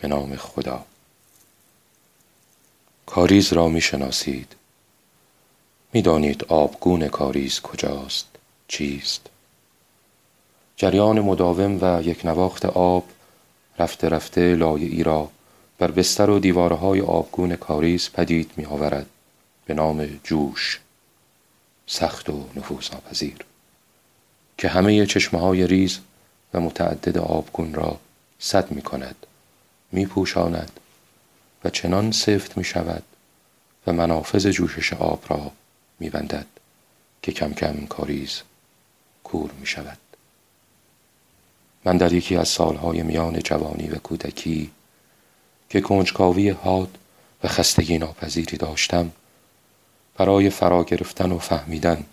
به 0.00 0.08
نام 0.08 0.36
خدا. 0.36 0.84
کاریز 3.06 3.52
را 3.52 3.68
می 3.68 3.80
شناسید 3.80 4.56
می 5.92 6.02
دانید 6.02 6.44
آبگون 6.44 7.08
کاریز 7.08 7.60
کجاست 7.60 8.26
چیست. 8.68 9.26
جریان 10.76 11.20
مداوم 11.20 11.78
و 11.82 12.02
یک 12.02 12.26
نواخت 12.26 12.66
آب 12.66 13.04
رفته 13.78 14.08
رفته 14.08 14.54
لایه 14.54 14.88
ای 14.88 15.02
را 15.02 15.30
بر 15.78 15.90
بستر 15.90 16.30
و 16.30 16.38
دیوارهای 16.38 17.00
آبگون 17.00 17.56
کاریز 17.56 18.10
پدید 18.10 18.50
می 18.56 18.64
آورد 18.64 19.06
به 19.64 19.74
نام 19.74 20.06
جوش 20.24 20.80
سخت 21.86 22.30
و 22.30 22.44
نفوذ 22.56 22.92
ناپذیر 22.92 23.36
که 24.58 24.68
همه 24.68 25.06
چشمه 25.06 25.40
های 25.40 25.66
ریز 25.66 25.98
و 26.54 26.60
متعدد 26.60 27.18
آبگون 27.18 27.74
را 27.74 27.98
صد 28.38 28.70
می 28.70 28.82
کند 28.82 29.26
می 29.92 30.06
پوشاند 30.06 30.80
و 31.64 31.70
چنان 31.70 32.12
سفت 32.12 32.58
می 32.58 32.64
شود 32.64 33.02
و 33.86 33.92
منافذ 33.92 34.46
جوشش 34.46 34.92
آب 34.92 35.24
را 35.28 35.52
می 36.00 36.10
بندد 36.10 36.46
که 37.22 37.32
کم 37.32 37.52
کم 37.52 37.86
کاریز 37.86 38.42
کور 39.24 39.50
می 39.60 39.66
شود 39.66 39.98
من 41.84 41.96
در 41.96 42.12
یکی 42.12 42.36
از 42.36 42.48
سالهای 42.48 43.02
میان 43.02 43.38
جوانی 43.38 43.88
و 43.88 43.94
کودکی 43.94 44.70
که 45.68 45.80
کنجکاوی 45.80 46.50
حاد 46.50 46.98
و 47.44 47.48
خستگی 47.48 47.98
ناپذیری 47.98 48.56
داشتم 48.56 49.12
برای 50.16 50.50
فرا 50.50 50.84
گرفتن 50.84 51.32
و 51.32 51.38
فهمیدن 51.38 52.04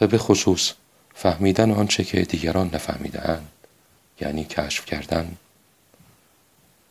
و 0.00 0.06
به 0.06 0.18
خصوص 0.18 0.72
فهمیدن 1.14 1.70
آنچه 1.70 2.04
که 2.04 2.22
دیگران 2.22 2.70
نفهمیدهاند 2.74 3.50
یعنی 4.20 4.44
کشف 4.44 4.86
کردن 4.86 5.36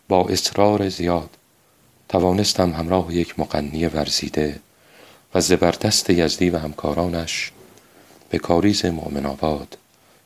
با 0.08 0.27
اصرار 0.27 0.90
زیاد 0.90 1.30
توانستم 2.09 2.74
همراه 2.74 3.16
یک 3.16 3.40
مقنی 3.40 3.85
ورزیده 3.85 4.60
و 5.34 5.41
زبردست 5.41 6.10
یزدی 6.10 6.49
و 6.49 6.57
همکارانش 6.57 7.52
به 8.30 8.38
کاریز 8.38 8.85
مؤمن 8.85 9.26
آباد 9.26 9.77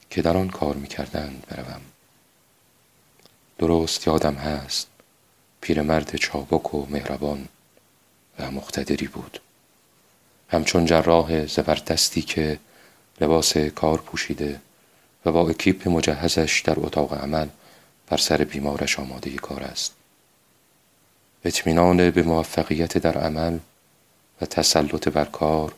که 0.09 0.21
در 0.21 0.37
آن 0.37 0.49
کار 0.49 0.75
می‌کردند 0.75 1.43
بروم. 1.49 1.81
درست 3.57 4.07
یادم 4.07 4.35
هست 4.35 4.87
پیرمرد 5.61 6.15
چابک 6.15 6.73
و 6.73 6.85
مهربان 6.89 7.47
و 8.39 8.51
مقتدری 8.51 9.07
بود. 9.07 9.39
همچون 10.49 10.85
جراح 10.85 11.45
زبردستی 11.45 12.21
که 12.21 12.59
لباس 13.21 13.57
کار 13.57 13.97
پوشیده 13.97 14.59
و 15.25 15.31
با 15.31 15.49
اکیپ 15.49 15.87
مجهزش 15.87 16.61
در 16.65 16.73
اتاق 16.77 17.13
عمل 17.13 17.47
بر 18.09 18.17
سر 18.17 18.43
بیمارش 18.43 18.99
آماده 18.99 19.35
کار 19.35 19.63
است. 19.63 19.93
اطمینان 21.45 22.11
به 22.11 22.23
موفقیت 22.23 22.97
در 22.97 23.17
عمل 23.17 23.59
و 24.41 24.45
تسلط 24.45 25.07
بر 25.07 25.25
کار 25.25 25.75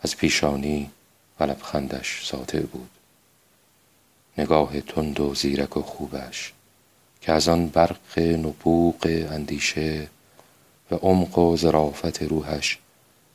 از 0.00 0.16
پیشانی 0.16 0.90
و 1.40 1.44
لبخندش 1.44 2.26
ساطع 2.26 2.60
بود. 2.60 2.90
نگاه 4.38 4.80
تند 4.80 5.20
و 5.20 5.34
زیرک 5.34 5.76
و 5.76 5.82
خوبش 5.82 6.52
که 7.20 7.32
از 7.32 7.48
آن 7.48 7.68
برق 7.68 8.18
نبوغ 8.18 9.26
اندیشه 9.30 10.08
و 10.90 10.94
عمق 10.94 11.38
و 11.38 11.56
ظرافت 11.56 12.22
روحش 12.22 12.78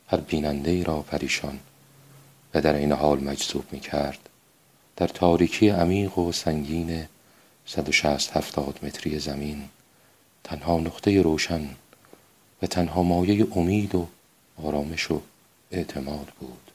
هر 0.08 0.20
بیننده 0.20 0.70
ای 0.70 0.84
را 0.84 1.00
پریشان 1.00 1.58
و 2.54 2.60
در 2.60 2.74
این 2.74 2.92
حال 2.92 3.20
مجذوب 3.20 3.64
می 3.72 3.80
کرد 3.80 4.18
در 4.96 5.06
تاریکی 5.06 5.68
عمیق 5.68 6.18
و 6.18 6.32
سنگین 6.32 7.06
160 7.66 8.36
هفتاد 8.36 8.78
متری 8.82 9.18
زمین 9.18 9.68
تنها 10.44 10.78
نقطه 10.78 11.22
روشن 11.22 11.68
و 12.62 12.66
تنها 12.66 13.02
مایه 13.02 13.46
امید 13.56 13.94
و 13.94 14.08
آرامش 14.62 15.10
و 15.10 15.20
اعتماد 15.70 16.32
بود. 16.40 16.70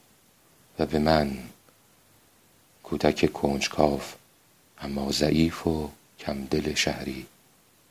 و 0.78 0.86
به 0.86 0.98
من 0.98 1.38
کودک 2.82 3.32
کنجکاف 3.32 4.14
اما 4.78 5.12
ضعیف 5.12 5.66
و 5.66 5.90
کم 6.18 6.44
دل 6.44 6.74
شهری 6.74 7.26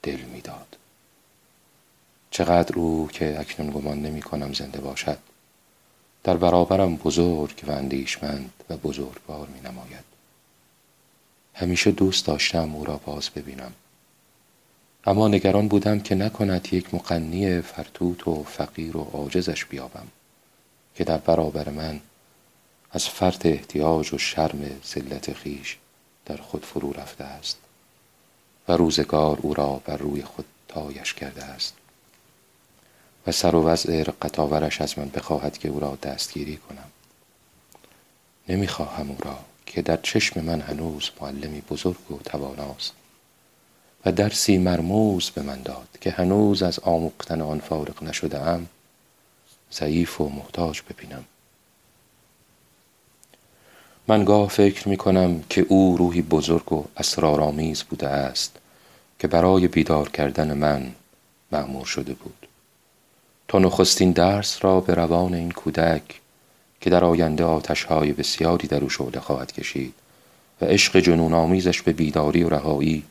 دل 0.03 0.21
می‌داد. 0.21 0.77
چقدر 2.31 2.75
او 2.75 3.09
که 3.13 3.39
اکنون 3.39 3.71
گمان 3.71 4.01
نمی 4.01 4.21
کنم 4.21 4.53
زنده 4.53 4.81
باشد 4.81 5.17
در 6.23 6.37
برابرم 6.37 6.95
بزرگ 6.95 7.63
و 7.67 7.71
اندیشمند 7.71 8.53
و 8.69 8.77
بزرگوار 8.77 9.47
می 9.47 9.61
نماید 9.61 10.20
همیشه 11.61 11.91
دوست 11.91 12.25
داشتم 12.25 12.75
او 12.75 12.85
را 12.85 12.97
باز 12.97 13.29
ببینم. 13.29 13.73
اما 15.05 15.27
نگران 15.27 15.67
بودم 15.67 15.99
که 15.99 16.15
نکند 16.15 16.73
یک 16.73 16.93
مقنی 16.93 17.61
فرتوت 17.61 18.27
و 18.27 18.43
فقیر 18.43 18.97
و 18.97 19.03
عاجزش 19.13 19.65
بیابم 19.65 20.07
که 20.95 21.03
در 21.03 21.17
برابر 21.17 21.69
من 21.69 21.99
از 22.91 23.07
فرط 23.07 23.45
احتیاج 23.45 24.13
و 24.13 24.17
شرم 24.17 24.69
ذلت 24.93 25.33
خیش 25.33 25.77
در 26.25 26.37
خود 26.37 26.65
فرو 26.65 26.93
رفته 26.93 27.23
است 27.23 27.57
و 28.67 28.73
روزگار 28.73 29.37
او 29.41 29.53
را 29.53 29.81
بر 29.85 29.97
روی 29.97 30.23
خود 30.23 30.45
تایش 30.67 31.13
کرده 31.13 31.43
است. 31.43 31.73
و 33.27 33.31
سر 33.31 33.55
و 33.55 33.63
وضع 33.63 34.03
رقتاورش 34.03 34.81
از 34.81 34.99
من 34.99 35.09
بخواهد 35.09 35.57
که 35.57 35.69
او 35.69 35.79
را 35.79 35.97
دستگیری 36.03 36.57
کنم. 36.57 36.91
نمی‌خواهم 38.49 39.09
او 39.09 39.17
را 39.19 39.50
که 39.73 39.81
در 39.81 39.99
چشم 40.03 40.41
من 40.41 40.61
هنوز 40.61 41.09
معلمی 41.21 41.61
بزرگ 41.61 42.11
و 42.11 42.17
تواناست 42.25 42.93
و 44.05 44.11
درسی 44.11 44.57
مرموز 44.57 45.29
به 45.29 45.41
من 45.41 45.61
داد 45.61 45.87
که 46.01 46.11
هنوز 46.11 46.63
از 46.63 46.79
آموختن 46.79 47.41
آن 47.41 47.59
فارغ 47.59 48.03
نشده 48.03 48.39
ام 48.39 48.67
ضعیف 49.73 50.21
و 50.21 50.29
محتاج 50.29 50.81
ببینم. 50.89 51.23
من 54.07 54.25
گاه 54.25 54.49
فکر 54.49 54.89
می 54.89 54.97
کنم 54.97 55.43
که 55.49 55.65
او 55.69 55.97
روحی 55.97 56.21
بزرگ 56.21 56.73
و 56.73 56.85
اسرارآمیز 56.97 57.83
بوده 57.83 58.07
است 58.07 58.57
که 59.19 59.27
برای 59.27 59.67
بیدار 59.67 60.09
کردن 60.09 60.53
من 60.53 60.91
معمور 61.51 61.85
شده 61.85 62.13
بود. 62.13 62.47
تا 63.47 63.59
نخستین 63.59 64.11
درس 64.11 64.57
را 64.61 64.81
به 64.81 64.93
روان 64.93 65.33
این 65.33 65.51
کودک 65.51 66.20
که 66.81 66.89
در 66.89 67.03
آینده 67.03 67.43
آتشهای 67.43 68.13
بسیاری 68.13 68.67
در 68.67 68.81
او 68.81 68.89
شعله 68.89 69.19
خواهد 69.19 69.51
کشید 69.51 69.93
و 70.61 70.65
عشق 70.65 70.99
جنون 70.99 71.33
آمیزش 71.33 71.81
به 71.81 71.93
بیداری 71.93 72.43
و 72.43 72.49
رهایی 72.49 73.03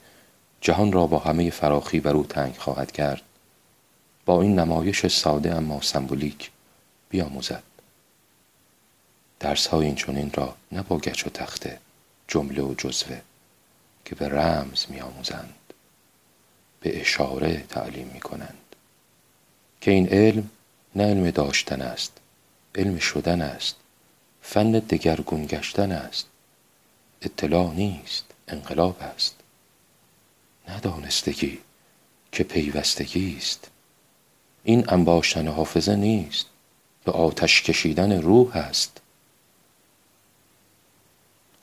جهان 0.60 0.92
را 0.92 1.06
با 1.06 1.18
همه 1.18 1.50
فراخی 1.50 2.00
بر 2.00 2.12
او 2.12 2.26
تنگ 2.26 2.54
خواهد 2.54 2.92
کرد. 2.92 3.22
با 4.26 4.42
این 4.42 4.58
نمایش 4.58 5.06
ساده 5.06 5.54
اما 5.54 5.80
سمبولیک 5.80 6.50
بیاموزد. 7.10 7.62
درس 9.40 9.66
های 9.66 9.86
این 9.86 9.94
چونین 9.94 10.30
را 10.34 10.54
نه 10.72 10.82
با 10.82 10.98
گچ 10.98 11.26
و 11.26 11.30
تخته 11.30 11.78
جمله 12.28 12.62
و 12.62 12.74
جزوه 12.78 13.20
که 14.04 14.14
به 14.14 14.28
رمز 14.28 14.86
میآموزند 14.88 15.54
به 16.80 17.00
اشاره 17.00 17.64
تعلیم 17.68 18.10
می 18.14 18.20
کنند 18.20 18.76
که 19.80 19.90
این 19.90 20.08
علم 20.08 20.50
نه 20.96 21.04
علم 21.04 21.30
داشتن 21.30 21.82
است 21.82 22.19
علم 22.74 22.98
شدن 22.98 23.40
است. 23.40 23.76
فن 24.42 24.72
دگرگون 24.72 25.46
گشتن 25.46 25.92
است. 25.92 26.26
اطلاع 27.22 27.74
نیست. 27.74 28.24
انقلاب 28.48 28.96
است. 29.00 29.34
ندانستگی 30.68 31.58
که 32.32 32.44
پیوستگی 32.44 33.36
است. 33.38 33.70
این 34.64 34.84
انباشتن 34.88 35.48
حافظه 35.48 35.96
نیست. 35.96 36.46
به 37.04 37.12
آتش 37.12 37.62
کشیدن 37.62 38.22
روح 38.22 38.56
است. 38.56 39.00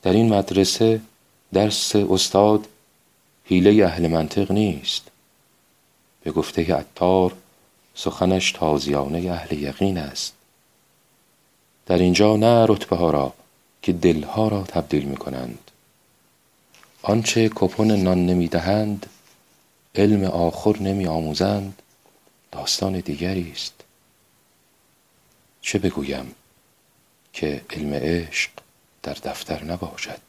در 0.02 0.12
این 0.12 0.28
مدرسه 0.34 1.00
درس 1.52 1.96
استاد 1.96 2.68
حیله 3.44 3.84
اهل 3.84 4.06
منطق 4.06 4.52
نیست. 4.52 5.10
به 6.22 6.32
گفته 6.32 6.74
عطار 6.74 7.36
سخنش 7.94 8.52
تازیانه 8.52 9.30
اهل 9.32 9.58
یقین 9.58 9.98
است. 9.98 10.37
در 11.88 11.98
اینجا 11.98 12.36
نه 12.36 12.66
رتبه 12.68 12.96
ها 12.96 13.10
را 13.10 13.34
که 13.82 13.92
دلها 13.92 14.48
را 14.48 14.62
تبدیل 14.62 15.04
می 15.04 15.16
کنند 15.16 15.70
آنچه 17.02 17.50
کپون 17.54 17.90
نان 17.90 18.26
نمی 18.26 18.48
دهند 18.48 19.06
علم 19.94 20.24
آخر 20.24 20.76
نمی 20.80 21.06
آموزند 21.06 21.82
داستان 22.52 23.00
دیگری 23.00 23.52
است. 23.52 23.74
چه 25.60 25.78
بگویم 25.78 26.34
که 27.32 27.62
علم 27.70 27.94
عشق 27.94 28.50
در 29.02 29.12
دفتر 29.12 29.64
نباشد؟ 29.64 30.27